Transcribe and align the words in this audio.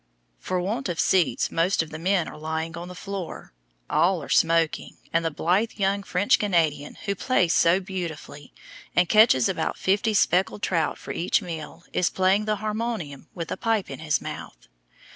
For 0.39 0.59
want 0.59 0.89
of 0.89 0.99
seats 0.99 1.51
most 1.51 1.83
of 1.83 1.91
the 1.91 1.99
men 1.99 2.27
are 2.27 2.39
lying 2.39 2.75
on 2.75 2.87
the 2.87 2.95
floor; 2.95 3.53
all 3.87 4.23
are 4.23 4.29
smoking, 4.29 4.97
and 5.13 5.23
the 5.23 5.29
blithe 5.29 5.73
young 5.75 6.01
French 6.01 6.39
Canadian 6.39 6.95
who 7.05 7.13
plays 7.13 7.53
so 7.53 7.79
beautifully, 7.79 8.51
and 8.95 9.07
catches 9.07 9.47
about 9.47 9.77
fifty 9.77 10.15
speckled 10.15 10.63
trout 10.63 10.97
for 10.97 11.11
each 11.11 11.43
meal, 11.43 11.83
is 11.93 12.09
playing 12.09 12.45
the 12.45 12.55
harmonium 12.55 13.27
with 13.35 13.51
a 13.51 13.57
pipe 13.57 13.91
in 13.91 13.99
his 13.99 14.19
mouth. 14.19 14.67